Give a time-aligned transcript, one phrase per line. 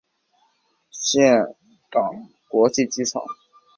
[0.89, 1.45] 岘
[1.91, 3.21] 港国际机场。